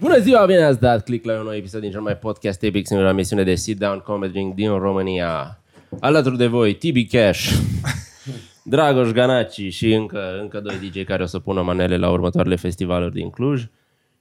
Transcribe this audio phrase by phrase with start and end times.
[0.00, 2.86] Bună ziua, bine ați dat click la un nou episod din cel mai podcast epic,
[2.86, 5.60] singura misiune de sit down comedy din România.
[6.00, 7.52] Alături de voi, Tibi Cash,
[8.62, 13.12] Dragoș Ganaci și încă, încă doi DJ care o să pună manele la următoarele festivaluri
[13.12, 13.64] din Cluj.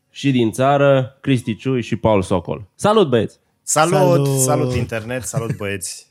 [0.09, 2.67] Și din țară, Cristi Ciui și Paul Socol.
[2.75, 3.39] Salut, băieți!
[3.61, 4.25] Salut, Salut!
[4.25, 6.09] salut, salut internet, salut băieți.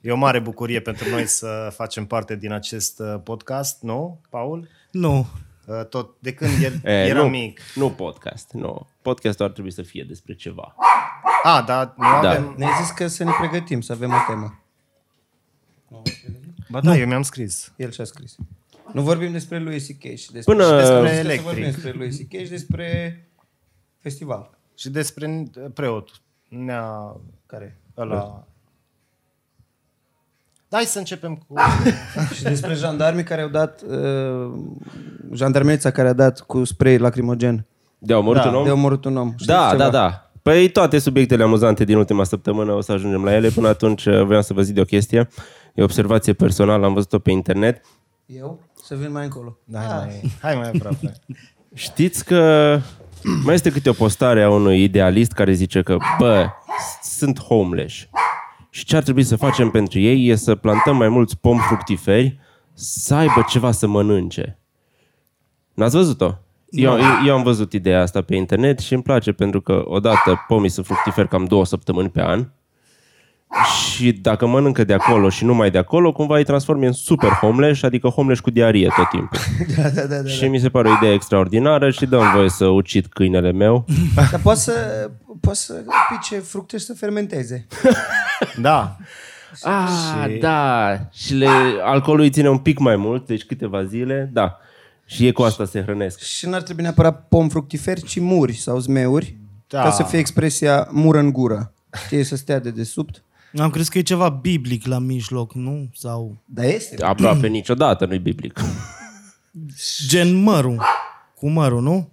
[0.00, 4.68] E o mare bucurie pentru noi să facem parte din acest uh, podcast, nu, Paul?
[4.90, 5.26] Nu.
[5.78, 7.60] Uh, Tot de când el E, era nu, mic.
[7.74, 8.86] Nu podcast, nu.
[9.02, 10.74] Podcastul ar trebui să fie despre ceva.
[11.42, 12.30] A, dar nu Da.
[12.30, 12.54] avem...
[12.56, 14.62] Ne-ai zis că să ne pregătim, să avem o temă.
[16.70, 17.72] Ba da, eu mi-am scris.
[17.76, 18.36] El și-a scris.
[18.92, 20.02] Nu vorbim despre lui C.K.
[20.16, 20.54] și despre...
[20.54, 21.40] Până- și despre Despre să electric.
[21.46, 22.30] vorbim despre lui C.K.
[22.44, 23.28] și despre
[23.98, 24.58] festival.
[24.76, 26.14] Și despre uh, preotul.
[26.48, 27.16] Nea
[27.46, 27.78] Care?
[27.96, 28.46] ăla...
[30.70, 31.54] Da, hai să începem cu...
[32.36, 33.82] și despre jandarmii care au dat...
[33.82, 34.52] Uh,
[35.32, 37.66] jandarmerița care a dat cu spray lacrimogen.
[37.98, 38.64] De omorât Da, un om?
[38.64, 39.30] De omorât un om.
[39.30, 39.82] Știți Da, ceva?
[39.82, 40.30] da, da.
[40.42, 43.48] Păi toate subiectele amuzante din ultima săptămână o să ajungem la ele.
[43.48, 45.28] Până atunci uh, voiam să vă zic de o chestie.
[45.74, 47.84] E o observație personală, am văzut-o pe internet.
[48.26, 48.60] Eu?
[48.84, 49.58] Să vin mai încolo.
[49.64, 51.12] Da, hai, mai, hai mai aproape.
[51.74, 52.78] Știți că
[53.44, 56.46] mai este câte o postare a unui idealist care zice că, bă,
[57.02, 57.94] sunt homeless.
[58.70, 62.38] Și ce ar trebui să facem pentru ei e să plantăm mai mulți pomi fructiferi
[62.74, 64.58] să aibă ceva să mănânce.
[65.74, 66.34] N-ați văzut-o?
[66.70, 70.44] Eu, eu, eu am văzut ideea asta pe internet și îmi place pentru că odată
[70.46, 72.48] pomii sunt fructiferi cam două săptămâni pe an
[73.94, 77.82] și dacă mănâncă de acolo și numai de acolo, cumva îi transformi în super homeless,
[77.82, 79.38] adică homeless cu diarie tot timpul.
[79.76, 80.22] Da, da, da.
[80.22, 80.28] da.
[80.28, 83.84] Și mi se pare o idee extraordinară și dăm voie să ucid câinele meu.
[84.14, 84.74] Dar poți să,
[85.40, 87.66] poți să pice fructe și să fermenteze.
[88.60, 88.96] Da.
[89.62, 90.98] Ah, da.
[91.12, 91.48] Și le,
[91.82, 94.56] alcoolul îi ține un pic mai mult, deci câteva zile, da.
[95.04, 96.20] Și e cu asta se hrănesc.
[96.20, 99.36] Și n-ar trebui neapărat pom fructiferi, ci muri sau zmeuri,
[99.68, 99.78] Da.
[99.78, 99.84] da.
[99.84, 101.72] ca să fie expresia mură în gură.
[102.04, 103.22] Știi, să stea de desubt.
[103.58, 105.90] Am crezut că e ceva biblic la mijloc, nu?
[105.94, 107.04] Sau Dar este.
[107.04, 108.60] Aproape niciodată nu-i biblic.
[110.08, 110.82] gen mărul.
[111.34, 112.08] Cu mărul, nu?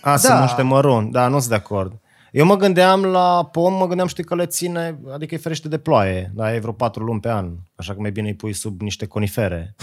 [0.00, 0.40] A, să Da.
[0.40, 1.10] muște măron.
[1.10, 1.92] Da, nu sunt de acord.
[2.32, 5.78] Eu mă gândeam la pom, mă gândeam, știi, că le ține, adică îi ferește de
[5.78, 8.80] ploaie, dar e vreo patru luni pe an, așa că mai bine îi pui sub
[8.80, 9.74] niște conifere.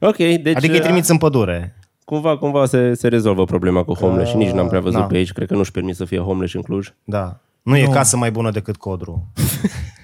[0.00, 1.76] Ok, deci Adică îi trimiți în pădure.
[2.04, 5.06] cumva, cumva se, se rezolvă problema cu homeless și nici n-am prea văzut da.
[5.06, 5.32] pe aici.
[5.32, 6.92] Cred că nu-și permit să fie homeless în Cluj.
[7.04, 7.40] Da.
[7.62, 9.26] Nu e casă mai bună decât codru.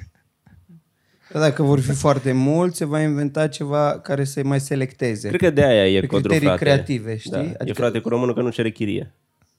[1.32, 5.28] Dar dacă vor fi foarte mulți, se va inventa ceva care să-i mai selecteze.
[5.28, 6.64] Cred că de aia e Pe codru, criterii frate.
[6.64, 7.30] creative, știi?
[7.30, 7.42] Da.
[7.42, 9.12] E Adică- frate cu românul că nu cere chirie.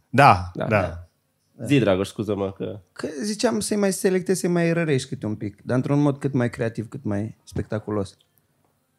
[0.09, 0.65] Da, Da.
[0.65, 0.79] da.
[0.81, 1.65] da.
[1.65, 2.79] Zi, Dragoș, scuză-mă că...
[2.93, 6.33] Că ziceam să-i mai selectezi, să-i mai rărești câte un pic, dar într-un mod cât
[6.33, 8.17] mai creativ, cât mai spectaculos.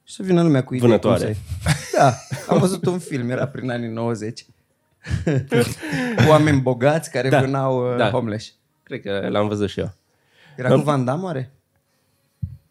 [0.05, 0.87] Și să vină lumea cu idei.
[0.89, 1.25] Vânătoare.
[1.25, 2.15] cum să- Da,
[2.49, 4.47] am văzut un film, era prin anii 90.
[6.17, 7.39] cu oameni bogați care Da.
[7.41, 7.45] da.
[7.45, 8.05] vânau uh, Da.
[8.05, 8.11] da.
[8.11, 8.55] homeless.
[8.83, 9.93] Cred că l-am văzut și eu.
[10.57, 11.51] Era cu Van Damme, oare?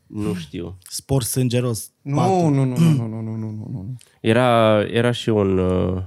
[0.08, 0.78] Nu știu.
[0.90, 1.92] Spor sângeros.
[2.02, 3.98] Nu, nu, nu, nu, nu, nu, nu, nu, nu.
[4.22, 6.02] Era, era și un uh,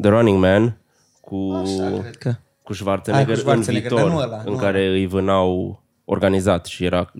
[0.00, 0.76] The Running Man
[1.20, 2.34] cu, Așa, cred că.
[2.62, 4.58] cu Schwarzenegger, Ai, cu Schwarzenegger în viitor, ăla, în nu.
[4.58, 7.12] care îi vânau organizat și era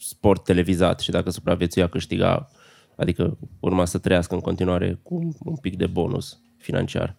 [0.00, 2.48] sport televizat și dacă supraviețuia câștiga,
[2.96, 7.16] adică urma să trăiască în continuare cu un pic de bonus financiar.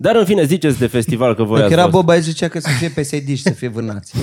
[0.00, 1.94] Dar în fine, ziceți de festival că voi Dacă ați era fost.
[1.94, 4.12] Boba, aici zicea că să fie PSD și să fie vânați.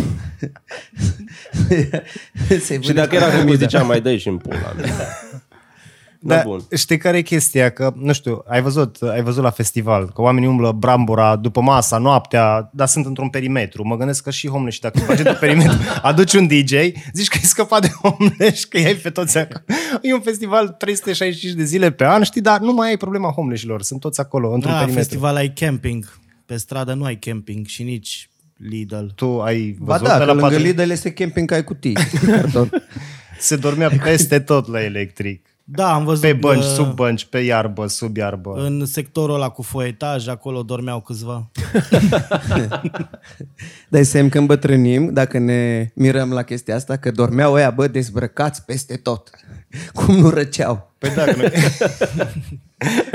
[2.65, 4.93] Să-i Și dacă era cu zicea mai dă și în pula mea.
[6.27, 6.61] Da, Da, bun.
[6.75, 7.69] știi care e chestia?
[7.69, 11.97] Că, nu știu, ai văzut, ai văzut la festival că oamenii umblă brambura după masa,
[11.97, 13.87] noaptea, dar sunt într-un perimetru.
[13.87, 16.71] Mă gândesc că și homeless, dacă faci de perimetru, aduci un DJ,
[17.13, 19.63] zici că ai scăpat de homeless și că i-ai pe toți acolo.
[20.01, 23.81] E un festival 365 de zile pe an, știi, dar nu mai ai problema homeless-ilor.
[23.81, 25.03] Sunt toți acolo, într-un Da, perimetru.
[25.07, 26.17] festival ai camping.
[26.45, 29.05] Pe stradă nu ai camping și nici Lidl.
[29.15, 30.61] Tu ai Ba văzut da, pe că la lângă patru...
[30.63, 31.93] Lidl este camping ca ai cutii.
[32.25, 32.69] Carton.
[33.39, 35.45] Se dormea peste tot la electric.
[35.67, 38.53] Da, am văzut Pe bănci, uh, sub bănci, pe iarbă, sub iarbă.
[38.53, 41.51] în sectorul ăla cu foietaj, acolo dormeau câțiva.
[43.89, 48.65] Dai semn că îmbătrânim, dacă ne mirăm la chestia asta, că dormeau ăia, bă, dezbrăcați
[48.65, 49.29] peste tot.
[49.93, 50.91] Cum nu răceau.
[50.97, 51.51] Păi da, că noi...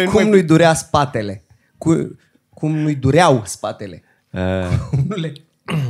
[0.12, 1.44] Cum nu-i durea spatele.
[1.78, 2.16] Cu,
[2.54, 4.02] cum nu-i dureau spatele.
[4.30, 4.40] Uh,
[4.90, 5.32] Cum nu le...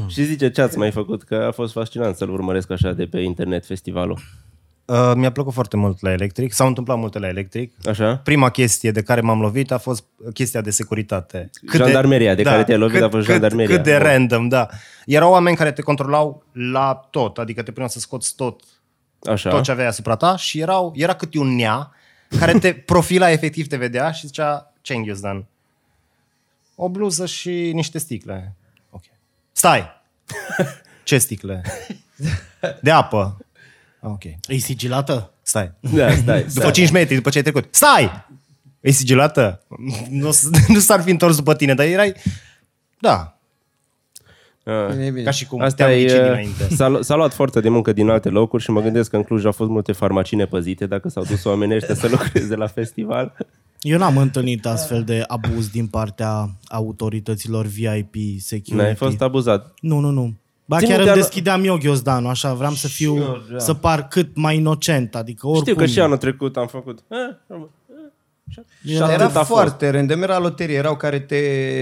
[0.09, 3.21] și zice ce ați mai făcut, că a fost fascinant să-l urmăresc așa de pe
[3.21, 4.19] internet festivalul.
[4.91, 7.73] Uh, mi-a plăcut foarte mult la electric, s-au întâmplat multe la electric.
[7.89, 8.17] Așa?
[8.17, 11.51] Prima chestie de care m-am lovit a fost chestia de securitate.
[11.77, 13.75] Jandarmeria de care te-ai lovit cât, a fost cât, jandarmeria.
[13.75, 14.07] Cât de Bun.
[14.07, 14.69] random, da.
[15.07, 18.63] Erau oameni care te controlau la tot, adică te puneau să scoți tot,
[19.23, 19.51] Așa.
[19.51, 21.93] tot ce aveai asupra ta și erau, era câte un nea
[22.39, 25.47] care te profila efectiv te vedea și zicea Cengiz Ghiozdan.
[26.75, 28.55] O bluză și niște sticle.
[28.91, 29.03] Ok.
[29.53, 29.89] Stai!
[31.05, 31.63] Ce sticle?
[32.81, 33.37] De apă.
[34.03, 34.25] Ok.
[34.49, 35.33] E sigilată?
[35.43, 35.73] Stai.
[35.81, 36.45] Da, stai.
[36.55, 37.67] După 5 metri, după ce ai trecut.
[37.71, 38.11] Stai!
[38.81, 39.63] E sigilată?
[40.11, 42.15] Nu, s- nu s-ar fi întors după tine, dar erai...
[42.99, 43.35] Da,
[44.65, 44.97] Ah.
[45.07, 45.23] E bine.
[45.23, 46.69] ca și cum Asta te-am ghicit e, dinainte.
[46.75, 49.23] s-a, lu- s-a luat forță de muncă din alte locuri și mă gândesc că în
[49.23, 53.37] Cluj au fost multe farmacii nepăzite dacă s-au dus oamenii ăștia să lucreze la festival.
[53.81, 58.75] Eu n-am întâlnit astfel de abuz din partea autorităților VIP, security.
[58.75, 59.75] N-ai fost abuzat.
[59.81, 60.35] Nu, nu, nu.
[60.71, 63.59] Ba Ține-te chiar îmi al- deschideam eu ghiozdanul, așa, vreau să fiu, eu, da.
[63.59, 65.63] să par cât mai inocent, adică oricum.
[65.67, 66.99] Știu că și anul trecut am făcut.
[67.09, 67.57] Eh, eh,
[68.87, 69.45] și Era atât a fost.
[69.51, 71.37] foarte random, era loterie, erau care te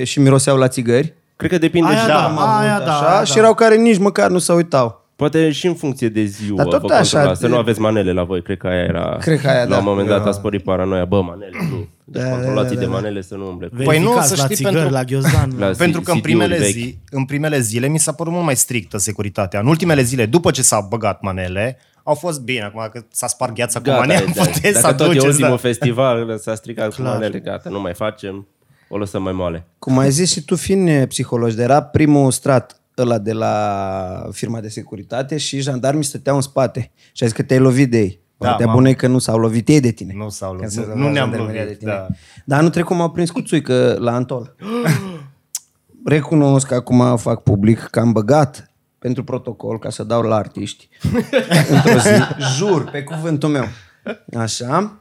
[0.05, 1.15] și miroseau la țigări.
[1.37, 3.39] Cred că depinde Aia și, da, Am avut aia da, așa, aia și da.
[3.39, 5.07] erau care nici măcar nu se uitau.
[5.17, 7.81] poate și în funcție de ziua Dar tot vă așa, controla, să de- nu aveți
[7.81, 8.43] manele la voi.
[8.43, 9.17] Cred că aia era...
[9.21, 9.77] Cred că aia, la da.
[9.79, 11.05] un moment dat a sporit paranoia.
[11.05, 11.87] Bă, manele, nu.
[12.11, 12.93] Deci Da, da, controlații da, de da.
[12.93, 13.69] manele să nu umble.
[13.69, 15.53] cu- Păi nu, Verificați să la știi, țigări, pentru- la ghiozdan.
[15.59, 16.73] La Pentru că în CD-uri primele, vechi.
[16.73, 19.61] zi, în primele zile mi s-a părut mult mai strictă securitatea.
[19.61, 22.63] În ultimele zile, după ce s-au băgat manele, au fost bine.
[22.63, 24.43] Acum că s-a spart gheața cu Gata, manele, da.
[24.43, 25.27] puteți să Dacă tot e aduceți.
[25.27, 25.57] ultimul Da.
[25.57, 27.13] festival, s-a stricat cu Clar.
[27.13, 28.47] manele, gata, nu mai facem.
[28.89, 29.67] O lăsăm mai moale.
[29.79, 34.61] Cum ai zis și tu, fiind psiholog, de era primul strat ăla de la firma
[34.61, 36.91] de securitate și jandarmii stăteau în spate.
[37.13, 38.21] Și ai zis că te-ai lovit de ei.
[38.41, 38.79] Da, Partea mamă.
[38.79, 40.13] bună e că nu s-au lovit ei de tine.
[40.17, 40.71] Nu s-au Ca lovit.
[40.73, 41.93] să Nu- dăm nu la ne-am jandarmeria lovit, de tine.
[41.93, 42.07] da.
[42.45, 44.55] Dar anul trecut m-au prins cu țuică la Antol.
[46.05, 50.89] Recunosc că acum fac public că am băgat pentru protocol ca să dau la artiști.
[51.75, 52.11] Într-o zi,
[52.57, 53.65] jur, pe cuvântul meu.
[54.37, 54.99] Așa.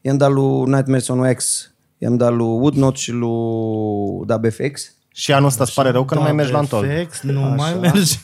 [0.00, 4.93] I-am dat lui Nightmares on Wax, i-am dat lui Woodnot și lui DubFX.
[5.16, 6.86] Și anul ăsta îți pare rău că nu mai mergi la Antol.
[6.86, 8.16] Perfect, nu mai merge.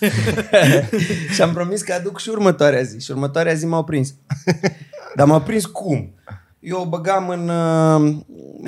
[1.34, 3.00] și am promis că aduc și următoarea zi.
[3.00, 4.14] Și următoarea zi m-au prins.
[5.16, 6.14] Dar m-au prins cum?
[6.60, 8.14] Eu o băgam în uh,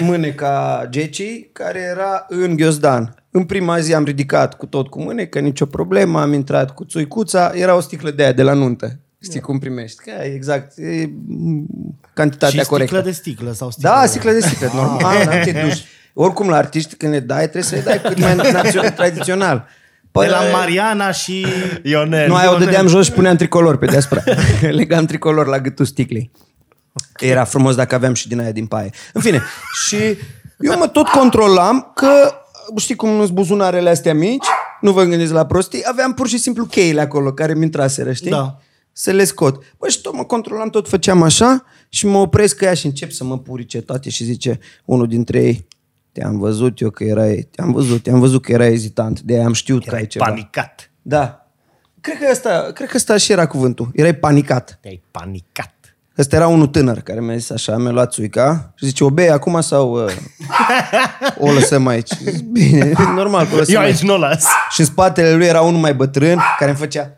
[0.05, 3.25] mâneca Gecii, care era în ghiozdan.
[3.31, 7.53] În prima zi am ridicat cu tot cu mânecă, nicio problemă, am intrat cu țuicuța,
[7.55, 8.99] era o sticlă de aia de la nuntă.
[9.23, 10.03] Știi cum primești?
[10.03, 11.67] Că e exact, e mm,
[12.15, 13.01] cantitatea și sticlă corectă.
[13.01, 14.07] de sticlă sau sticlă Da, de...
[14.07, 15.85] sticlă de sticlă, normal, n-am te duci.
[16.14, 19.69] Oricum la artiști când le dai, trebuie să le dai cât mai național, tradițional.
[20.11, 21.47] Păi la Mariana și...
[21.82, 22.29] Ionel.
[22.29, 24.23] Nu, aia o dădeam jos și puneam tricolor pe deasupra.
[24.70, 26.31] Legam tricolor la gâtul sticlei.
[27.19, 28.91] Era frumos dacă aveam și din aia din paie.
[29.12, 29.43] În fine,
[29.85, 29.97] și
[30.59, 32.35] eu mă tot controlam că,
[32.76, 34.47] știi cum sunt buzunarele astea mici,
[34.81, 38.31] nu vă gândiți la prostii, aveam pur și simplu cheile acolo care mi intraseră, știi?
[38.31, 38.59] Da.
[38.93, 39.62] Să le scot.
[39.79, 43.11] Bă, și tot mă controlam, tot făceam așa și mă opresc că ea și încep
[43.11, 45.67] să mă purice toate și zice unul dintre ei,
[46.12, 49.53] te-am văzut eu că erai, te-am văzut, te-am văzut că era ezitant, de aia am
[49.53, 50.25] știut că ai Erai ceva.
[50.25, 50.91] panicat.
[51.03, 51.47] Da.
[52.00, 53.91] Cred că asta, cred că asta și era cuvântul.
[53.94, 54.79] Erai panicat.
[54.81, 55.75] Te-ai panicat.
[56.19, 59.31] Ăsta era unul tânăr care mi-a zis așa, mi-a luat țuica și zice, o bei
[59.31, 60.12] acum sau uh,
[61.49, 62.12] o lăsăm aici?
[62.19, 63.93] Zic, Bine, normal că o lăsăm Eu aici.
[63.94, 64.44] aici nu o las.
[64.70, 67.17] Și în spatele lui era unul mai bătrân care îmi făcea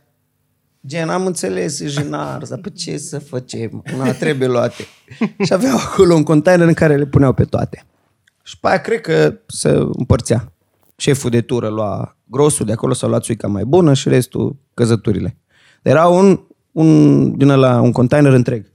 [0.87, 3.82] Gen, am înțeles, e jinar, dar pe ce să facem?
[3.96, 4.85] Na, trebuie luate.
[5.44, 7.85] și aveau acolo un container în care le puneau pe toate.
[8.44, 10.52] Și pe aia cred că se împărțea.
[10.96, 15.37] Șeful de tură lua grosul de acolo, s-a luat țuica mai bună și restul căzăturile.
[15.82, 16.41] Era un,
[16.73, 18.73] un, din ăla, un container întreg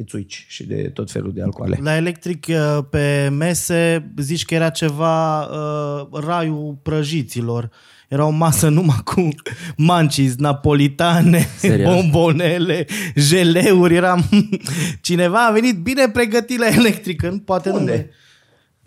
[0.00, 1.78] de țuici și de tot felul de alcoale.
[1.82, 7.70] La electric uh, pe mese zici că era ceva uh, raiul prăjiților.
[8.08, 9.28] Era o masă numai cu
[9.76, 11.94] mancis, napolitane, Serios?
[11.94, 13.94] bombonele, jeleuri.
[13.94, 14.28] Eram...
[15.00, 17.96] Cineva a venit bine pregătit la electric, în poate Unde?
[17.96, 18.12] nu.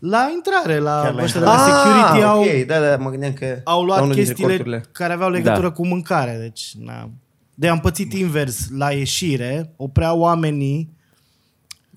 [0.05, 3.10] La intrare, la, Chiar la ăștia de la security au, Ah, ok, da, da, mă
[3.10, 4.86] gândeam că au la luat unul dintre chestiile corturile.
[4.91, 5.72] care aveau legătură Da.
[5.72, 6.39] cu mâncarea.
[6.39, 7.10] Deci, na.
[7.55, 8.67] De am pățit invers.
[8.77, 10.89] La ieșire, opreau oamenii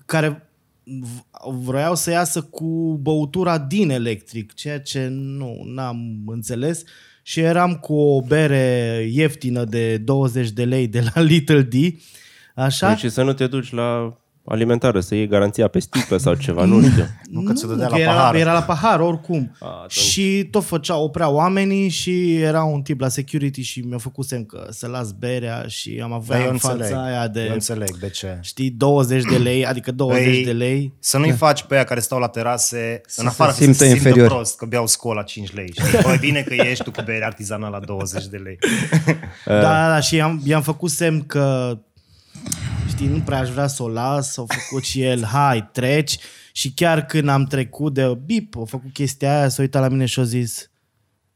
[0.05, 0.49] care
[0.83, 6.83] v- vroiau să iasă cu băutura din electric, ceea ce nu n-am înțeles.
[7.23, 11.73] Și eram cu o bere ieftină de 20 de lei de la Little D.
[12.55, 12.93] Așa?
[12.93, 14.17] Deci să nu te duci la
[14.49, 17.05] alimentară, să iei garanția pe sticlă sau ceva, nu știu.
[17.31, 18.35] Nu că ți-o dădea că la era, pahar.
[18.35, 19.55] era la pahar, oricum.
[19.59, 19.91] A, atunci.
[19.91, 24.45] și tot făcea, oprea oamenii și era un tip la security și mi-a făcut semn
[24.45, 26.81] că să las berea și am avut Dar eu în înțeleg.
[26.81, 28.37] fața aia de, Eu înțeleg de ce.
[28.41, 30.93] știi, 20 de lei, adică 20 Păi, de lei.
[30.99, 33.83] Să nu-i faci pe aia care stau la terase, în se afară că simtă se
[33.85, 34.33] simtă inferiori.
[34.33, 35.71] prost, că beau scola 5 lei.
[35.73, 35.97] Știi?
[36.03, 38.57] Păi bine că ești tu cu bere artizanală la 20 de lei.
[39.45, 41.77] Da, da, da, și i-am, i-am făcut semn că
[42.97, 46.17] știi, nu prea aș vrea să o las, au făcut și el, hai, treci.
[46.51, 50.05] Și chiar când am trecut de bip, a făcut chestia aia, s-a uitat la mine
[50.05, 50.71] și a zis,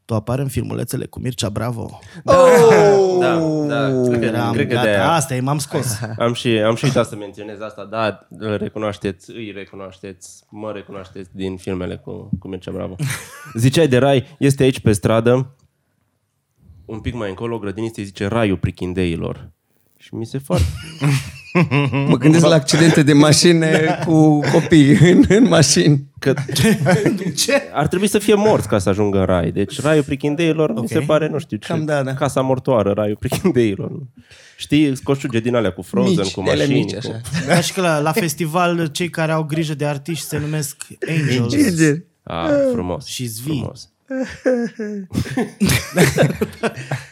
[0.04, 2.00] Tu apare în filmulețele cu Mircea Bravo.
[2.24, 5.12] Da, da, cred că, Eram cred că de gata, aia.
[5.12, 6.00] asta e, m-am scos.
[6.18, 11.30] Am și, am și uitat să menționez asta, da, îl recunoașteți, îi recunoașteți, mă recunoașteți
[11.32, 12.96] din filmele cu, cu Mircea Bravo.
[13.54, 15.56] Ziceai de rai, este aici pe stradă,
[16.84, 19.50] un pic mai încolo, grădinița îi zice raiul prichindeilor.
[19.96, 20.64] Și mi se foarte...
[22.08, 26.10] Mă gândesc la accidente de mașine cu copii în, în mașini.
[26.18, 26.34] Că
[27.44, 27.62] Ce?
[27.72, 29.50] ar trebui să fie morți ca să ajungă în rai.
[29.50, 30.82] Deci raiul prichindeilor okay.
[30.82, 32.14] mi se pare, nu știu ce, Cam da, da.
[32.14, 33.90] casa mortoară, raiul prichindeilor.
[34.56, 36.78] Știi, coșuge din alea cu Frozen, Mici, cu ele mașini.
[36.78, 36.98] mici, cu...
[36.98, 37.20] așa.
[37.46, 41.54] Ca și că la, la festival cei care au grijă de artiști se numesc Angels.
[41.54, 42.04] Angel.
[42.22, 43.06] Ah, frumos.
[43.06, 43.58] Și zvii.
[43.58, 43.91] Frumos.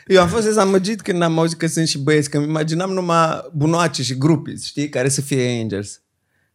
[0.07, 3.40] Eu am fost dezamăgit când am auzit că sunt și băieți, că îmi imaginam numai
[3.52, 6.00] bunoace și grupiți, știi, care să fie angels.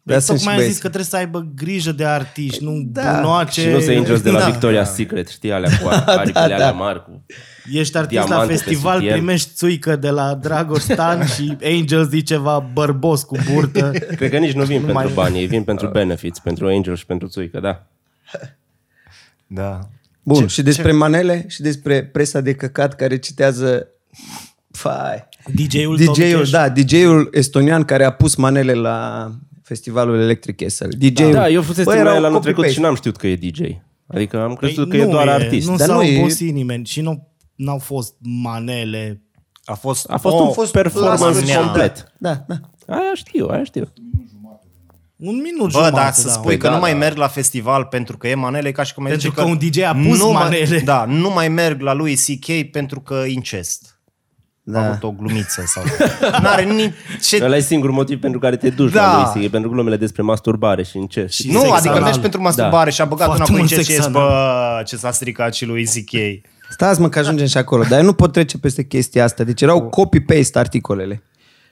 [0.07, 0.81] Dar sunt și Tocmai am zis băieți.
[0.81, 3.13] că trebuie să aibă grijă de artiști, nu Da.
[3.15, 3.61] bunoace.
[3.61, 4.51] Și nu se Angels de la Da.
[4.57, 7.03] Victoria's Secret, știi, alea cu aripile alea mari.
[7.03, 7.23] Cu...
[7.71, 9.13] Ești artist la Diamante pe festival, sutien.
[9.15, 13.91] primești țuică de la Dragoș Stan și Angels zice ceva bărbos cu burtă.
[14.17, 16.95] Cred că nici nu vin Nu pentru mai- bani, ei vin pentru benefits, pentru Angel
[16.95, 17.85] și pentru țuică, da.
[19.47, 19.79] Da.
[20.25, 23.87] Bun, Ce- și despre manele și despre presa de căcat care citează
[24.71, 25.27] Fai.
[25.53, 26.49] DJ-ul DJ-ul, Cash.
[26.51, 29.29] da, DJ-ul estonian care a pus manele la
[29.63, 30.87] festivalul Electric Castle.
[30.97, 31.31] DJ-ul.
[31.31, 32.51] Da, eu fusesem Bă, la erau el anul copy-paste.
[32.53, 33.59] trecut și n-am știut că e DJ.
[34.07, 35.67] Adică am crezut Păi că e doar artist.
[35.69, 39.21] Nu Dar s-a nu e- obosit nimeni și nu n-au fost manele.
[39.65, 42.13] A fost, A fost o, un fost performance lasă-ne- complet.
[42.17, 42.55] Da, da.
[42.87, 43.87] Aia știu, aia știu.
[45.15, 46.31] Un minut Bă, jumătate, dar să da.
[46.33, 46.97] spui Păi că da, nu mai da.
[46.97, 49.47] merg la festival pentru că e manele, e ca și cum ai Pentru zice că
[49.47, 50.67] un DJ a pus nu manele.
[50.69, 53.99] Mai, da, nu mai merg la lui CK pentru că incest.
[54.63, 54.79] Da.
[54.79, 54.87] A Da.
[54.89, 55.83] avut o glumiță sau...
[56.41, 56.93] N-are nici...
[57.21, 57.43] Ce...
[57.43, 59.01] Ăla e singurul motiv pentru care te duci Da.
[59.17, 61.33] la lui C.K., pentru glumele despre masturbare și incest.
[61.33, 62.03] Și Nu, sex adică anal.
[62.03, 64.21] mergi pentru masturbare și a băgat Foarte înapoi în mult ce sex ce anal.
[64.77, 66.11] bă, ce s-a stricat și lui CK.
[66.69, 69.43] Stați mă că ajungem și acolo, dar eu nu pot trece peste chestia asta.
[69.43, 71.23] Deci erau copy-paste articolele.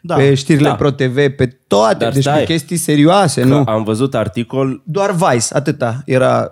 [0.05, 0.15] Da.
[0.15, 0.75] Pe știrile Da.
[0.75, 1.97] Pro TV, pe toate.
[2.03, 2.39] Dar deci stai.
[2.39, 3.63] pe chestii serioase, Că nu?
[3.67, 6.51] am văzut articol Doar Vice, atâta era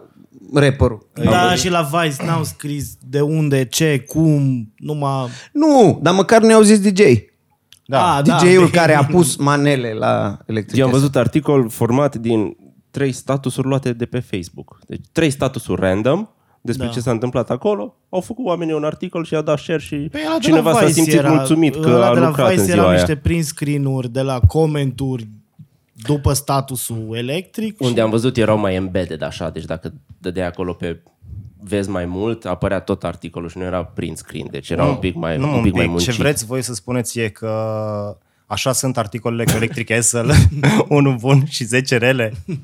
[0.54, 1.10] rapperul.
[1.24, 5.28] Da, și la Vice n-au scris de unde, ce, cum, numai...
[5.52, 7.02] Nu, dar măcar ne-au zis DJ.
[7.86, 8.16] Da.
[8.16, 8.70] Ah, DJ-ul bine.
[8.70, 10.80] care a pus manele la electric.
[10.80, 12.56] Eu am văzut articol format din
[12.92, 14.80] trei statusuri luate de pe Facebook.
[14.88, 16.28] Deci trei statusuri random
[16.62, 16.92] despre Da.
[16.92, 17.96] ce s-a întâmplat acolo.
[18.10, 20.78] Au făcut oamenii un articol și a dat share și Păi ăla de cineva la
[20.78, 22.90] s-a Vice simțit era, mulțumit că ăla a de la lucrat Vice în erau ziua
[22.90, 22.98] aia.
[23.00, 25.28] niște print screen-uri de la comenturi
[25.94, 27.76] după statusul electric.
[27.76, 31.00] și- Unde am văzut erau mai embedded așa, deci dacă dădeai acolo pe
[31.64, 35.16] vezi mai mult, apărea tot articolul și nu era print screen, deci era un pic
[35.16, 36.14] mai, nu, un pic mai Ce muncit.
[36.14, 40.34] vreți voi să spuneți e că așa sunt articolele cu Electric Castle,
[40.88, 42.34] unul bun și 10 rele.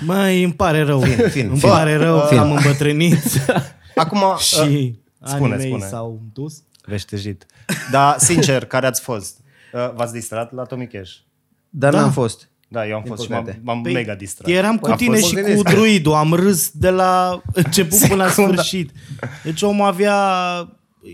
[0.00, 1.00] Măi, îmi pare rău.
[1.00, 1.68] Fin, fin, îmi fin.
[1.70, 2.38] pare rău că Fin.
[2.38, 3.22] am îmbătrânit
[3.94, 5.84] Acum, și uh, spune, anii mei spune.
[5.86, 6.54] s-au dus.
[6.86, 7.46] veștejit.
[7.90, 9.38] Dar, sincer, care ați fost?
[9.72, 11.12] Uh, V-ați distrat la Tommy Cash?
[11.70, 12.00] Dar Da.
[12.00, 12.48] n-am fost.
[12.68, 13.60] Da, eu am fost și păcate.
[13.62, 14.48] m-am, m-am Păi, mega distrat.
[14.48, 15.74] Eram cu Am tine fost- și mă cu gândesc.
[15.76, 18.52] druidul, am râs de la început până la Secunda.
[18.62, 18.90] sfârșit.
[19.44, 20.14] Deci omul avea...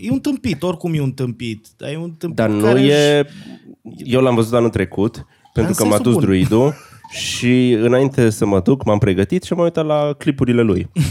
[0.01, 1.67] E un tâmpit, oricum e un tâmpit.
[1.77, 3.27] Dar e un tâmpit Dar nu care e...
[3.97, 6.23] Eu l-am văzut anul trecut, pentru că m-a sensul dus bun.
[6.23, 6.73] druidul
[7.13, 10.89] și înainte să mă duc, m-am pregătit și m-am uitat la clipurile lui.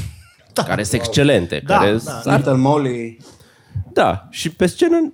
[0.54, 0.62] Da.
[0.62, 1.62] Care sunt excelente.
[1.66, 2.34] Da, care da.
[2.36, 3.16] Little Molly.
[3.92, 5.12] Da, și pe scenă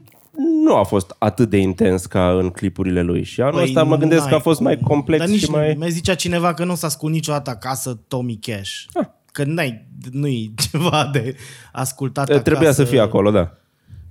[0.64, 3.22] nu a fost atât de intens ca în clipurile lui.
[3.22, 4.86] Și anul Păi, ăsta mă gândesc n-ai că a fost mai cum.
[4.86, 5.76] complex Dar nici și mai...
[5.78, 8.84] Mi zicea cineva că nu s-a ascult niciodată acasă Tommy Cash.
[8.92, 9.06] Ah.
[9.32, 11.36] Că n-ai, nu-i ceva de
[11.72, 12.82] ascultat Trebuia acasă.
[12.82, 13.52] să fie acolo, da.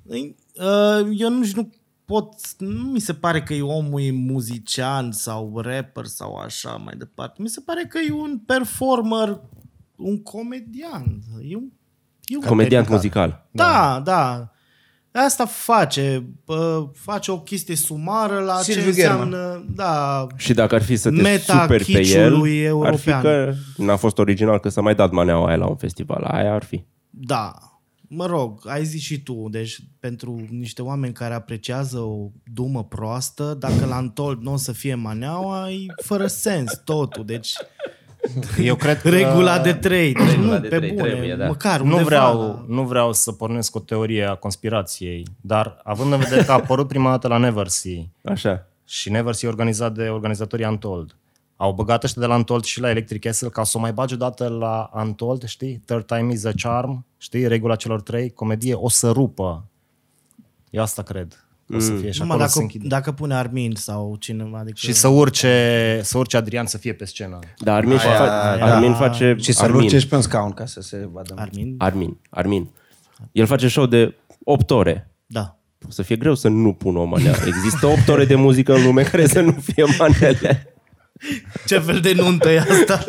[0.09, 1.69] Uh, Eu nu, nu
[2.07, 6.93] pot, nu mi se pare că e omul e muzician sau rapper sau așa mai
[6.97, 7.41] departe.
[7.41, 9.39] Mi se pare că e un performer,
[9.95, 11.19] un comedian.
[11.49, 11.67] E un,
[12.25, 13.47] e un Comediant muzical.
[13.51, 14.51] Da, da.
[15.11, 16.25] Asta face.
[16.45, 19.21] Bă, face o chestie sumară la Silviu ce German.
[19.33, 19.65] înseamnă...
[19.75, 23.21] Da, Și dacă ar fi să te Meta superi pe el, kitschului ar fi european.
[23.21, 26.23] că n-a fost original că s-a mai dat maneaua aia la un festival.
[26.23, 26.83] Aia ar fi.
[27.09, 27.53] Da.
[28.07, 33.55] Mă rog, ai zis și tu, deci pentru niște oameni care apreciază o dumă proastă,
[33.59, 37.25] dacă la Antold nu o să fie maneaua, e fără sens totul.
[37.25, 37.53] Deci
[38.63, 39.09] Eu cred că...
[39.09, 40.13] regula de trei.
[40.13, 41.47] Deci Regula nu, de pe trei bune, trebuie, da.
[41.47, 42.73] măcar Nu undeva, vreau, da.
[42.73, 46.87] nu vreau să pornesc o teorie a conspirației, dar având în vedere că a apărut
[46.87, 48.67] prima dată la Neversea Așa.
[48.85, 51.15] și Neversea e organizat de organizatorii Untold,
[51.57, 54.13] au băgat ăștia de la Untold și la Electric Castle ca să o mai bage
[54.13, 55.81] odată la Untold, știi?
[55.85, 57.47] Third time is a charm, știi?
[57.47, 59.65] Regula celor trei, comedie, o să rupă.
[60.69, 61.41] Eu asta cred.
[61.75, 62.87] O să fie și Numai acolo să se dacă, închide.
[62.87, 64.57] dacă pune Armin sau cineva.
[64.57, 64.77] Adică...
[64.77, 67.39] Și să urce, să urce Adrian să fie pe scenă.
[67.57, 68.65] Da, Armin, Aia, fa- aia.
[68.75, 69.35] Armin face...
[69.39, 69.81] Și să-l Armin.
[69.83, 71.33] urce și pe un scaun ca să se vadă.
[71.37, 71.75] Armin?
[71.77, 72.17] Armin.
[72.29, 72.69] Armin.
[73.31, 75.11] El face show de 8 ore.
[75.25, 75.57] Da.
[75.87, 77.35] O să fie greu să nu pună o manea.
[77.45, 80.76] Există 8 ore de muzică în lume care să nu fie manele.
[81.65, 83.05] Ce fel de nuntă e asta?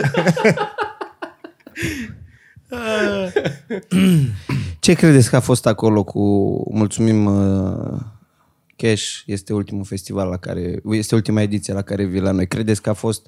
[4.79, 6.21] Ce credeți că a fost acolo cu...
[6.75, 8.01] Mulțumim uh,
[8.77, 10.81] Cash, este ultimul festival la care...
[10.91, 12.47] Este ultima ediție la care vii la noi.
[12.47, 13.27] Credeți că a fost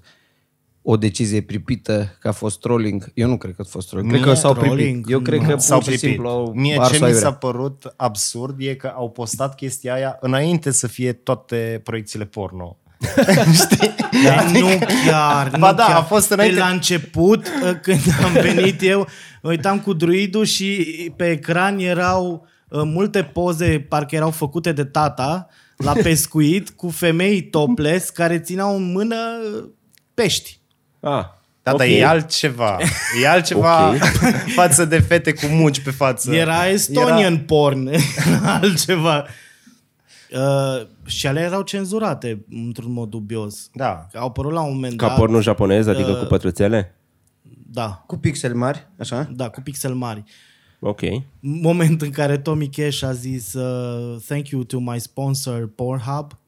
[0.82, 3.10] o decizie pripită, că a fost trolling?
[3.14, 4.10] Eu nu cred că a fost trolling.
[4.10, 5.10] Cred că Mie s-au trolling, pripit.
[5.10, 6.08] Eu cred că S-au pur și pripit.
[6.14, 7.22] simplu au Mie ars-o ce mi aiurea.
[7.22, 12.76] s-a părut absurd e că au postat chestia aia înainte să fie toate proiecțiile porno.
[13.62, 13.94] Știi?
[14.24, 14.68] Da, nu
[15.04, 15.48] chiar.
[15.58, 15.96] Ba nu da, chiar.
[15.96, 16.58] a fost Pe înainte.
[16.58, 19.08] la început, uh, când am venit eu,
[19.42, 24.84] mă uitam cu druidul și pe ecran erau uh, multe poze, parcă erau făcute de
[24.84, 29.16] tata, la pescuit, cu femei topless care țineau în mână
[29.56, 29.64] uh,
[30.14, 30.58] pești.
[31.00, 31.24] Ah,
[31.62, 31.78] Da, ok.
[31.78, 32.76] dar e altceva.
[33.22, 33.96] E altceva Ok.
[34.54, 36.34] față de fete cu muci pe față.
[36.34, 37.90] Era Estonian porn,
[38.44, 39.26] altceva.
[40.34, 43.70] Uh, și alea erau cenzurate într-un mod dubios.
[43.72, 44.06] Da.
[44.14, 45.16] Au apărut la un moment Ca dat.
[45.16, 46.94] pornul japonez, adică cu pătrățele?
[47.72, 49.28] Da, Cu pixel mari, așa?
[49.32, 50.22] da, cu pixel mari.
[50.80, 51.00] Ok.
[51.40, 56.32] Moment în care Tommy Cash a zis uh, Thank you to my sponsor Pornhub.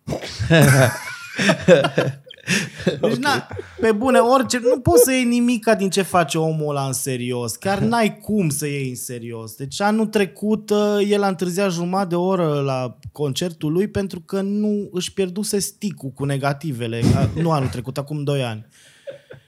[3.01, 3.47] deci, na,
[3.81, 7.57] pe bune, orice, nu poți să iei nimica din ce face omul ăla în serios.
[7.57, 9.55] Chiar n-ai cum să iei în serios.
[9.55, 14.41] Deci anul trecut uh, el a întârziat jumătate de oră la concertul lui pentru că
[14.41, 17.01] nu își pierduse sticul cu negativele.
[17.15, 18.67] A- Nu anul trecut, acum 2 ani.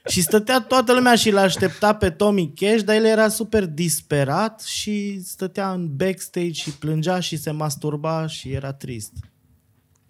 [0.07, 5.21] Și stătea toată lumea și l-aștepta pe Tommy Cash, dar el era super disperat și
[5.23, 9.11] stătea în backstage și plângea și se masturba și era trist.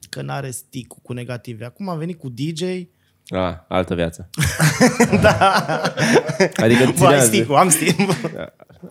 [0.09, 1.65] Că n-are stick cu negative.
[1.65, 2.61] Acum a venit cu DJ,
[3.29, 4.29] Ah, altă viață.
[5.21, 5.37] da.
[6.55, 8.15] Adică Vai, ținează, sticul, am sticul.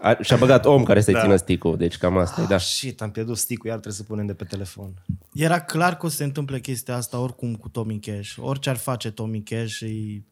[0.00, 2.54] a, și-a băgat om care să-i țină sticul, deci cam asta e, da.
[2.54, 4.94] Ah, shit, am pierdut sticul, iar trebuie să punem de pe telefon.
[5.34, 8.34] era clar că o să se întâmple chestia asta oricum cu Tommy Cash.
[8.38, 10.22] Orice ar face Tommy Cash, e...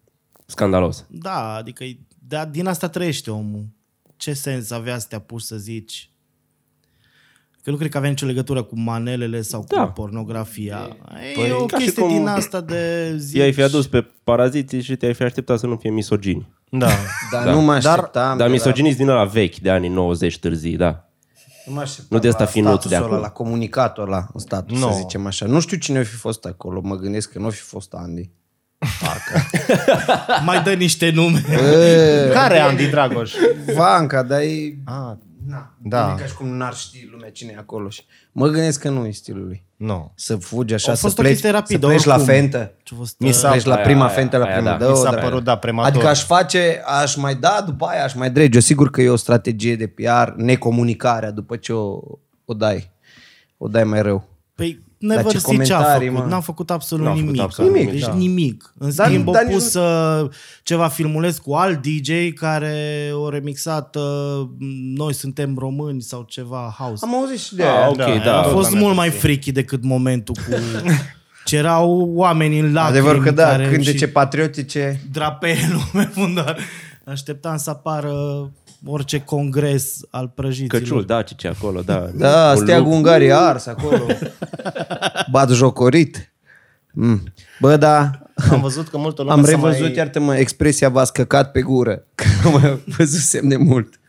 [0.47, 1.05] Scandalos.
[1.09, 3.67] da, adică e- da, din asta trăiește omul.
[4.17, 6.11] Ce sens avea să te apuci să zici?
[7.65, 9.87] Că nu cred că avea nicio legătură cu manelele sau cu Da.
[9.87, 10.97] pornografia.
[11.31, 13.39] E, Păi, o ca și chestie cum din asta de zici.
[13.39, 16.49] I-ai fi adus pe paraziții și te-ai fi așteptat să nu fie misogini.
[16.71, 16.89] Da.
[17.33, 18.37] Dar nu mă așteptam.
[18.39, 20.87] Dar de misoginiți din ăla vechi, de anii 90 târzii, da.
[20.87, 21.01] La,
[21.67, 23.23] nu, mă așteptam Nu de asta la finuț de statusul ăla, acum.
[23.23, 24.91] La comunicatul ăla, în status, No.
[24.91, 25.47] să zicem așa.
[25.47, 26.81] Nu știu cine o fi fost acolo.
[26.83, 28.31] Mă gândesc că nu o fi fost Andy.
[30.45, 31.41] Mai dă niște nume.
[32.33, 33.33] Care Andy Dragoș?
[33.77, 34.77] Vanca, dar e...
[34.85, 35.13] Ah,
[35.53, 36.07] Na, Da.
[36.07, 37.89] Nu e ca și cum n-ar ști lumea cine e acolo.
[37.89, 39.65] Și mă gândesc că nu e stilul lui.
[39.77, 40.13] nu.
[40.15, 42.33] Să fugi așa, A să fost o pleci, chestie rapidă, să pleci la oricum.
[42.35, 42.73] fentă.
[42.83, 44.71] Ce a fost, Mi uh, s-a- Pleci la Aia, prima aia, fentă, la aia, prima
[44.71, 44.77] da.
[44.77, 45.29] dă Mi s-a o draie.
[45.29, 45.91] părut, da, prematur.
[45.93, 48.55] Adică aș face, aș mai da după aia, aș mai drege.
[48.55, 52.01] Eu sigur că e o strategie de PR, necomunicarea după ce o,
[52.45, 52.91] o dai.
[53.59, 54.29] O dai mai rău.
[54.55, 56.23] Păi Dar Never ce See ce a comentarii, făcut.
[56.25, 56.31] mă.
[56.31, 57.41] N-a făcut absolut N-a făcut nimic.
[57.43, 58.15] absolut Deci nimic, da.
[58.15, 58.73] nimic.
[58.79, 60.29] În Dar- schimb, dar au nici pus uh,
[60.63, 64.49] ceva filmuleț cu alt DJ care o remixat uh,
[64.95, 67.05] Noi suntem români sau ceva house.
[67.07, 67.89] Am auzit și de Ah, aia.
[67.89, 68.39] ok, Da, da.
[68.41, 69.15] a da, fost da, mult da, mai da.
[69.15, 70.57] freaky decât momentul cu...
[71.45, 72.99] Ce erau oameni în lacrimi.
[72.99, 75.01] Adevăr că da, care cântece și patriotice.
[75.13, 75.59] drapele
[75.93, 76.59] lume fundar.
[77.05, 78.13] Așteptam să apară
[78.85, 80.81] orice congres al prăjiților.
[80.81, 82.11] Căciul dacice acolo, da.
[82.15, 82.97] Da, Un steagul look.
[82.97, 84.07] Ungariei ars acolo.
[85.31, 86.33] Bat jocorit.
[86.93, 87.23] Mm.
[87.61, 88.11] Bă, da,
[88.51, 89.95] Am văzut că multă lume am s-a revăzut, mai...
[89.95, 92.05] iartă-mă, expresia v-a scăcat pe gură.
[92.15, 94.01] Că nu mai văzusem de mult.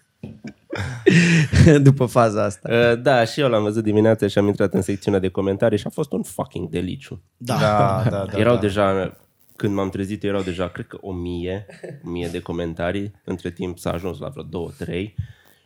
[1.82, 2.70] După faza asta.
[2.72, 5.88] Uh, Da, și eu l-am văzut dimineața și am intrat în secțiunea de comentarii și
[5.88, 7.22] a fost un fucking deliciu.
[7.38, 7.58] Da.
[7.60, 8.40] Da, da, da.
[8.40, 8.60] erau da.
[8.60, 9.18] deja,
[9.56, 11.66] când m-am trezit, erau deja, cred că o mie,
[12.06, 13.12] o mie de comentarii.
[13.24, 15.16] Între timp s-a ajuns la vreo două, trei.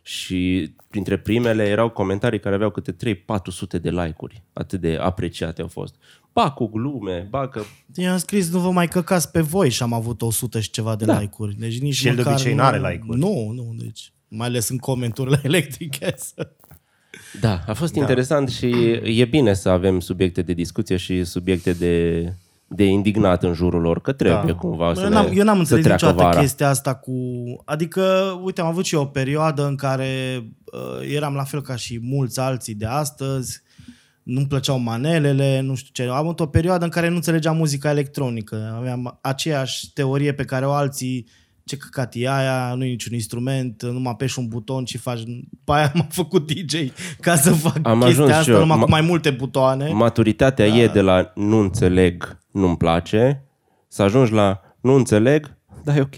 [0.01, 4.43] Și printre primele erau comentarii care aveau câte 3-400 de like-uri.
[4.53, 5.95] Atât de apreciate au fost.
[6.33, 7.61] Ba cu glume, ba că...
[7.95, 11.05] I-am scris nu vă mai căcați pe voi și am avut 100 și ceva de
[11.05, 11.19] da.
[11.19, 11.55] like-uri.
[11.55, 13.19] Deci nici Și el de măcar obicei nu- n-are like-uri.
[13.19, 16.33] Nu, nu, deci mai ales în comentarii la Electric Gas.
[17.39, 17.99] Da, a fost da.
[17.99, 18.65] interesant și
[19.03, 22.23] e bine să avem subiecte de discuție și subiecte de,
[22.67, 24.57] de indignat în jurul lor, că trebuie da.
[24.57, 26.39] cumva să eu ne, n-am, eu n-am să înțeles treacă niciodată vara.
[26.39, 27.13] chestia asta cu...
[27.65, 28.01] Adică,
[28.43, 31.99] uite, am avut și eu o perioadă în care uh, eram la fel ca și
[32.01, 33.61] mulți alții de astăzi,
[34.23, 36.09] nu-mi plăceau manelele, nu știu ce.
[36.09, 38.73] Am avut o perioadă în care nu înțelegeam muzica electronică.
[38.77, 41.27] Aveam aceeași teorie pe care o alții
[41.67, 45.23] ce căcat e aia, nu e niciun instrument, nu apeși un buton și faci...
[45.63, 46.75] Pe aia m-a făcut DJ
[47.19, 48.59] ca să fac Am chestia ajuns și asta eu.
[48.59, 49.91] numai Ma- cu mai multe butoane.
[49.91, 53.43] Maturitatea e de la nu înțeleg, nu-mi place,
[53.87, 56.15] să ajungi la nu înțeleg, dar e ok.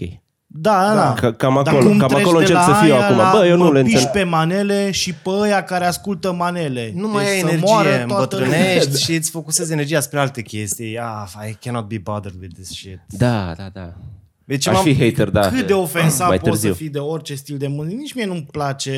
[0.52, 1.12] Da, da, da.
[1.12, 3.16] Ca- cam Dar acolo- cum cam treci acolo de încep la să fiu aia acum.
[3.16, 4.14] la Bă, eu nu mă le piși înțeleg.
[4.14, 6.92] pe manele și pe ăia care ascultă manele.
[6.94, 10.42] Nu mai Deci ai să energie, moară toată îmbătrânești și îți focusezi energia spre alte
[10.42, 10.98] chestii.
[10.98, 13.00] Ah, I cannot be bothered with this shit.
[13.08, 13.92] Da, da, da.
[14.50, 15.40] Deci Aș m-am- fi hater, da.
[15.48, 16.70] Cât de ofensat mai poți târziu.
[16.70, 17.96] să fii de orice stil de muzică.
[17.96, 18.92] Nici mie nu-mi place,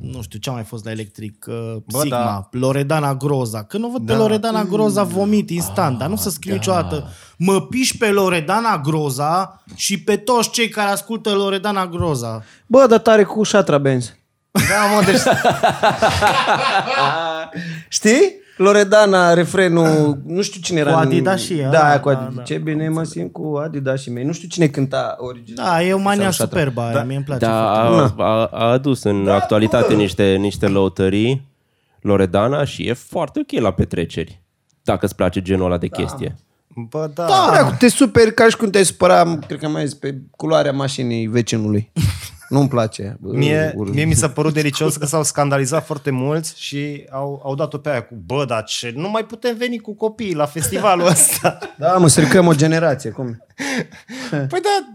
[0.00, 1.54] nu știu, ce a mai fost la electric, uh,
[1.86, 2.48] Bă, Sigma, da.
[2.58, 3.62] Loredana Groza.
[3.64, 4.18] Când o văd pe Da.
[4.18, 7.08] Loredana Groza, vomit instant, dar nu să scriu niciodată.
[7.36, 12.44] Mă piși pe Loredana Groza și pe toți cei care ascultă Loredana Groza.
[12.66, 14.14] Bă, dar tare cu șatra benzi.
[14.50, 15.20] Da, mă, deci
[17.88, 18.40] Știi?
[18.62, 20.92] Loredana, refrenul, nu știu cine era.
[20.92, 22.34] Cu în- Adidașii, Da, da, cu da, Adidas.
[22.34, 22.42] da.
[22.42, 24.24] Ce bine mă simt cu Adidașii mei.
[24.24, 25.66] Nu știu cine cânta original.
[25.66, 26.58] Da, e o mania Sau șatra.
[26.58, 30.66] superbă aia, mie îmi place Da, foarte a, a, a adus în actualitate niște, niște
[30.68, 31.50] lăutării
[32.00, 34.40] Loredana și e foarte ok la petreceri.
[34.82, 36.34] Dacă îți place genul ăla de chestie.
[36.90, 37.26] Bă, da.
[37.26, 41.26] Da, te superi ca și cum te supăra, cred că mai zis, pe culoarea mașinii
[41.26, 41.92] vecinului.
[42.52, 43.16] Nu-mi place.
[43.20, 43.94] Bă, Mie, urât.
[43.94, 47.90] mie mi s-a părut delicios că s-au scandalizat foarte mulți și au, au dat-o pe
[47.90, 51.58] aia cu bă, dar ce, nu mai putem veni cu copiii la festivalul ăsta.
[51.78, 53.10] Da, mă, stricăm o generație.
[53.10, 53.26] Cum?
[54.30, 54.92] Păi da,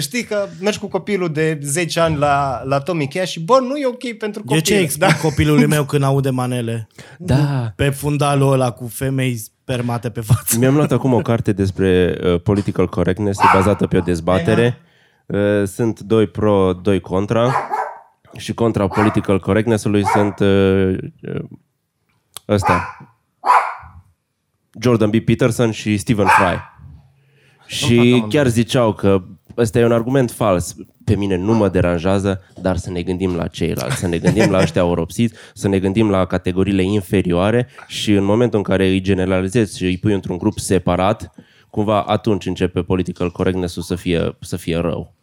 [0.00, 3.76] știi că mergi cu copilul de 10 ani la, la Tommy Cash și bă, nu
[3.76, 4.54] e ok pentru copil.
[4.56, 5.14] Eu ce explic da.
[5.14, 6.88] copilului meu când aude manele?
[7.18, 7.72] Da.
[7.76, 10.58] Pe fundalul ăla cu femei spermate pe față.
[10.58, 14.78] Mi-am luat acum o carte despre uh, political correctness, e bazată pe o dezbatere.
[14.78, 14.92] Uh,
[15.64, 17.52] sunt doi pro, doi contra.
[18.36, 21.44] Și contra political correctness-ului sunt uh, uh,
[22.48, 22.98] ăsta.
[24.80, 25.16] Jordan B.
[25.16, 26.58] Peterson și Stephen Fry.
[27.66, 29.22] Și chiar ziceau că
[29.56, 30.76] ăsta e un argument fals.
[31.04, 34.58] Pe mine nu mă deranjează, dar să ne gândim la ceilalți, să ne gândim la
[34.58, 39.76] ăștia oropsiți, să ne gândim la categoriile inferioare și în momentul în care îi generalizezi
[39.76, 41.34] și îi pui într-un grup separat,
[41.74, 45.14] cumva atunci începe political correctness-ul să fie, să fie rău.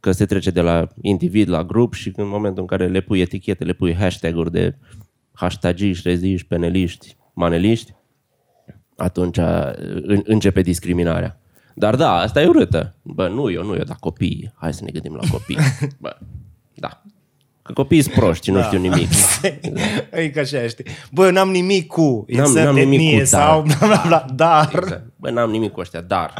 [0.00, 3.20] Că se trece de la individ la grup și în momentul în care le pui
[3.20, 4.76] etichete, le pui hashtag-uri de
[5.32, 7.94] hashtagiști, reziști, peneliști, maneliști,
[8.96, 9.36] atunci
[10.02, 11.40] în- începe discriminarea.
[11.74, 12.94] Dar da, asta e urâtă.
[13.02, 14.52] Bă, nu eu, nu eu, dar copiii.
[14.56, 15.56] Hai să ne gândim la copii.
[16.02, 16.16] Bă,
[16.74, 17.02] da.
[17.62, 19.08] Că copiii sunt proști, nu știu nimic.
[20.12, 20.84] E ca așa, știi.
[21.12, 24.70] Bă, n-am nimic cu N-am- insert n-am nimic etnie cu sau bla, bla, bla, dar
[24.82, 25.09] Exact.
[25.20, 26.32] Bă, n-am nimic cu ăștia, dar...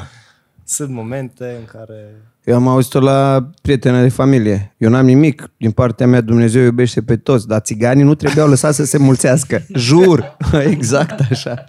[0.65, 2.15] sunt momente în care...
[2.45, 4.75] Eu am auzit-o la prietena de familie.
[4.77, 5.51] Eu n-am nimic.
[5.57, 9.63] Din partea mea Dumnezeu iubește pe toți, dar țiganii nu trebuiau lăsați să se mulțească.
[9.75, 10.37] Jur!
[10.71, 11.65] Exact așa.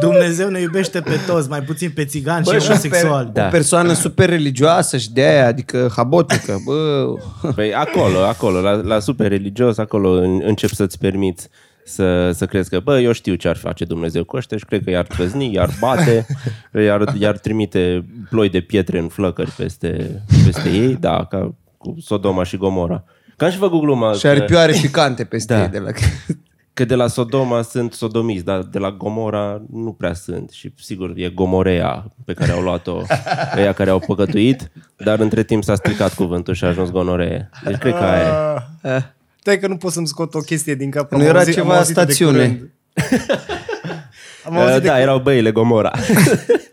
[0.00, 3.30] Dumnezeu ne iubește pe toți, mai puțin pe țigani și Bă, și homosexuali.
[3.32, 3.46] Da.
[3.46, 6.60] O persoană super religioasă și de aia, adică habotică.
[6.64, 7.12] Bă,
[7.54, 11.48] Păi acolo, acolo, la, la super religios, acolo în, încep să-ți permiți
[11.90, 14.84] să, să crezi că, bă, eu știu ce ar face Dumnezeu cu ăștia și cred
[14.84, 16.26] că i-ar trăzni, i-ar bate,
[16.86, 22.42] i-ar, i-ar trimite ploi de pietre în flăcări peste, peste ei, da, ca cu Sodoma
[22.42, 23.04] și Gomora.
[23.36, 25.62] Că am și făcut gluma și are că, pioare picante peste Da.
[25.62, 25.90] ei de la...
[26.74, 30.50] că de la Sodoma sunt sodomiți, dar de la Gomora nu prea sunt.
[30.50, 33.02] Și sigur, e Gomorea pe care au luat-o
[33.56, 37.50] ăia care au păcătuit, dar între timp s-a stricat cuvântul și a ajuns gonoree.
[37.64, 39.14] Deci cred că aia e.
[39.50, 41.10] Ah, Stai că nu pot să-mi scot o chestie din cap.
[41.10, 42.46] Nu am era auzit- am ceva auzit-o de stațiune.
[42.46, 42.70] curând.
[44.46, 45.90] Am auzit, Uh, de, da, erau băile Gomora.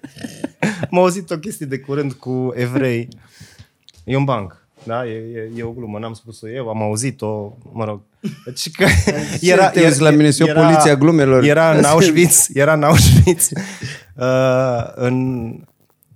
[0.92, 3.08] am auzit o chestie de curând cu evrei.
[4.04, 4.66] E un banc.
[4.84, 8.02] Da, e, e, e o glumă, n-am spus-o eu, am auzit-o, mă rog.
[8.46, 8.86] Deci că
[9.42, 10.30] Ce te uiți la mine?
[10.32, 11.44] Sunt eu poliția glumelor.
[11.44, 13.50] Era în Auschwitz, era în Auschwitz
[14.16, 15.48] uh, în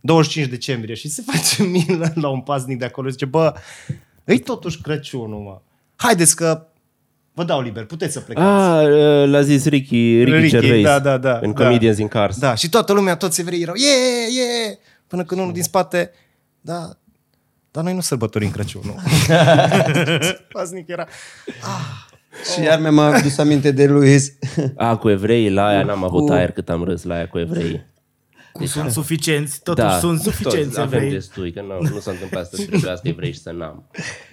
[0.02, 3.10] 25 decembrie și se face milă la un paznic de acolo.
[3.10, 3.54] Zice, bă,
[4.26, 5.62] e totuși Crăciunul, mă.
[6.01, 6.65] Haideți că
[7.33, 8.47] vă dau liber, puteți să plecați.
[8.47, 11.63] Ah, uh, l-a zis Ricky, Ricky, Ricky, Gervais da, da, da, în da.
[11.63, 12.37] Comedians in Cars.
[12.37, 16.11] Da, și toată lumea, toți evreii erau, ye, ye, până când unul din spate,
[16.61, 16.89] da,
[17.71, 18.95] dar noi nu sărbătorim Crăciunul.
[20.53, 21.07] Paznic era,
[22.53, 24.33] Și iar mi-am adus aminte de Luis.
[24.75, 27.39] A, cu evreii, la aia n-am avut Cu- aer cât am râs la aia cu
[27.39, 27.89] evreii.
[28.51, 31.11] Cu sunt suficienți, totuși sunt suficienți toți avem evrei.
[31.13, 33.83] destui, că nu, nu s-a întâmplat să trebuiască evrei și să n-am.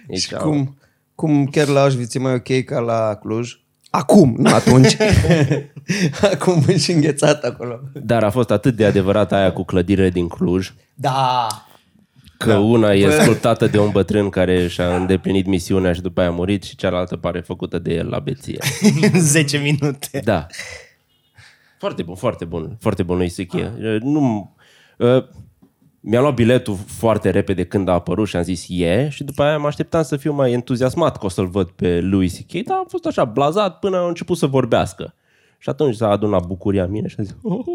[0.07, 0.77] Deci, Și cum,
[1.19, 3.59] cum chiar la Auschwitz e mai ok ca la Cluj.
[3.89, 4.97] Acum, nu atunci.
[6.31, 7.79] Acum și înghețat acolo.
[7.93, 11.47] Dar a fost atât de adevărat aia cu clădirile din Cluj, Da.
[12.37, 12.59] că da.
[12.59, 16.63] una e sculptată de un bătrân care și-a îndeplinit misiunea și după aia a murit
[16.63, 18.57] și cealaltă pare făcută de el la beție.
[19.13, 20.21] în 10 minute.
[20.23, 20.47] Da.
[21.79, 22.77] Foarte bun, foarte bun.
[22.79, 23.73] Foarte bun lui Sichie.
[24.01, 24.55] Nu,
[24.97, 25.23] uh,
[26.01, 29.57] Mi-am luat biletul foarte repede când a apărut și am zis e și după aia
[29.57, 32.85] mă așteptam să fiu mai entuziasmat că o să-l văd pe Louis C.K., dar am
[32.89, 35.13] fost așa blazat până a început să vorbească.
[35.57, 37.65] Și atunci s-a adunat bucuria în mine și am zis, oh,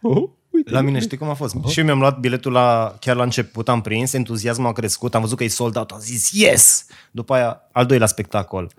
[0.00, 0.70] oh, oh, uite.
[0.70, 1.56] La mine știi cum a fost?
[1.66, 5.20] Și eu mi-am luat biletul la, chiar la început, am prins, entuziasmul a crescut, am
[5.20, 6.86] văzut că e sold out, am zis yes!
[7.10, 8.70] După aia, al doilea spectacol.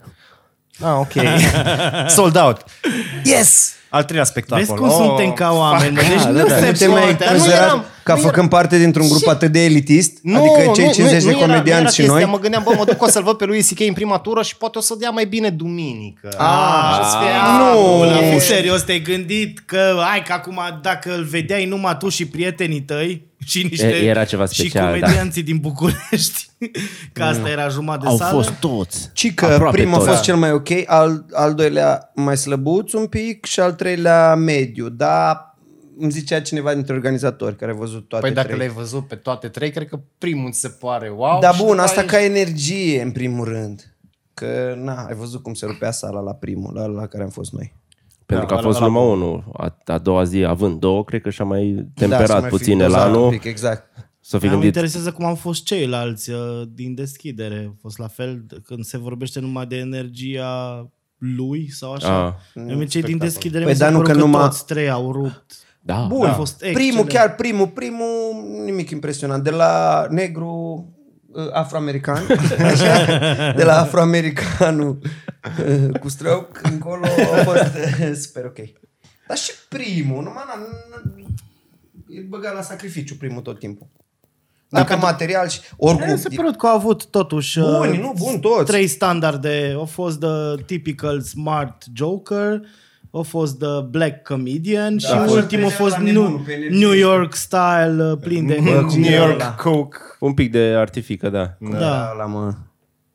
[0.80, 1.14] Ah, ok.
[2.08, 2.66] sold out.
[3.24, 3.76] Yes!
[3.94, 4.66] Al treilea spectacol.
[4.66, 6.02] Vezi cum suntem ca oameni, mă?
[6.02, 6.56] Deci Da, nu da, da.
[6.58, 7.24] se Nu te mai poate.
[7.24, 10.12] nu considerat eram- ca nu făcând parte dintr-un grup atât de elitist?
[10.36, 12.18] adică cei 50 de era- comedianți și era noi?
[12.20, 12.36] chestia.
[12.36, 13.80] Mă gândeam, bă, mă duc o să-l văd pe lui C.K.
[13.80, 16.30] în prima tură și poate o să dea mai bine duminică.
[16.38, 20.34] Ah, și o să fie, nu, ah, Nu, e- serios, te-ai gândit că, hai, că
[20.34, 23.88] acum dacă îl vedeai numai tu și prietenii tăi și niște...
[23.88, 25.06] E- era ceva special, Și da.
[25.06, 26.50] comedianții din București,
[27.14, 28.32] că asta era jumătate de Au sală.
[28.34, 29.10] fost toți.
[29.14, 30.10] Ci că Aproape primul a toți.
[30.10, 34.90] fost cel mai ok, al, al doilea mai slăbuț un pic și al treilea mediu,
[34.90, 35.56] dar
[35.98, 38.60] îmi zicea cineva dintre organizatori care a văzut toate Păi dacă trei.
[38.60, 41.40] le-ai văzut pe toate trei, cred că primul ți se pare wow.
[41.40, 43.96] Dar și bun, după asta aia ca energie în primul rând.
[44.34, 47.54] Că, na, ai văzut cum se rupea sala la primul, la, la care am fost
[47.54, 47.74] noi.
[48.26, 49.44] Pentru că a ăla- fost ăla numai unul.
[49.54, 52.50] A, a doua zi, având două, cred că și-a mai da, temperat să mai fi
[52.50, 53.30] puțin dozat un elanul.
[53.30, 54.10] Pic, exact.
[54.20, 57.70] Să fi Mă gândit, interesează cum au fost ceilalți uh, din deschidere.
[57.72, 60.86] A fost la fel când se vorbește numai de energia
[61.22, 62.26] lui sau așa.
[62.56, 62.64] Ah.
[62.80, 64.90] Ah, cei din deschidere Păi mi s-a dar nu părut că că numai- toți trei
[64.90, 65.54] au rupt.
[65.80, 67.08] da, Bun, a fost primul, excelent.
[67.10, 69.44] chiar primul, primul, nimic impresionant.
[69.44, 70.86] De la negru
[71.32, 72.24] uh, afroamerican,
[72.72, 73.06] așa,
[73.56, 75.00] de la afroamericanul
[75.68, 78.58] uh, cu străuc încolo a fost uh, super ok.
[79.28, 80.68] Dar și primul, numai n-am,
[82.08, 83.88] îl băga la sacrificiu primul tot timpul.
[84.72, 86.12] Dacă material și oricum...
[86.12, 88.72] Mi se părut că au avut totuși uh, Buni, nu, bun, toți.
[88.72, 89.78] trei standarde.
[89.82, 92.62] A fost the typical smart joker,
[93.12, 96.22] a fost the black comedian da, și și ultimul a al fost treilea la New,
[96.22, 96.86] nebunul pe energie.
[96.86, 99.00] New York style uh, plin de Bă, cum energie.
[99.00, 99.56] New era York ăla?
[99.56, 99.98] Coke.
[100.20, 101.58] un pic de artifică, da.
[101.60, 102.14] Da.
[102.18, 102.54] La mă.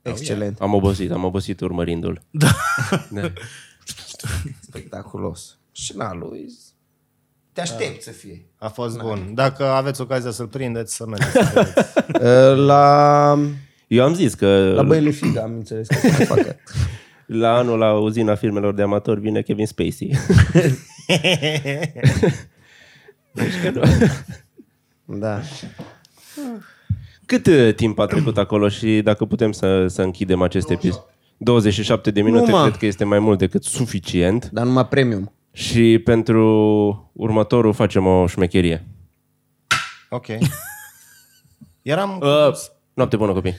[0.03, 0.61] Excelent.
[0.61, 2.23] Am obosit, am obosit urmărindu-l.
[2.31, 2.49] Da.
[3.11, 3.21] Da.
[4.69, 5.59] Spectaculos.
[5.73, 6.49] Și na, lui
[7.57, 8.47] te aștept să fie.
[8.59, 9.31] A fost bun.
[9.35, 11.33] Dacă aveți ocazia să-l prindeți, să mergeți.
[11.33, 11.95] să vedeți.
[12.53, 13.39] Uh, La,
[13.87, 16.57] Eu am zis că la Băile Figa am înțeles că să mai facă.
[17.43, 20.11] la anul la uzina filmelor de amatori vine Kevin Spacey.
[25.05, 25.41] Da.
[27.27, 31.05] Cât uh, timp a trecut acolo și dacă putem să, să închidem acest episod?
[31.37, 32.67] 27 de minute, Numai.
[32.69, 34.49] cred că este mai mult decât suficient.
[34.53, 35.33] Dar numai premium.
[35.57, 38.87] Și pentru următorul facem o șmecherie.
[40.11, 40.27] ok.
[41.83, 42.21] Eram...
[42.21, 42.55] Uh,
[42.95, 43.55] noapte bună, copii!